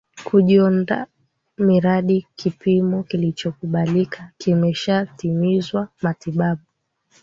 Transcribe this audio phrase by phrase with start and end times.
[0.27, 1.07] kujionda
[1.57, 6.61] Mradi kipimo kinachokubalika kimeshatimizwa matibabu